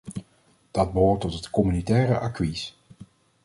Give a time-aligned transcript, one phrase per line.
[0.71, 2.75] Dat behoort tot het communautaire acquis.